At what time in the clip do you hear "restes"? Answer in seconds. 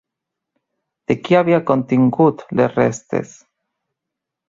2.83-3.39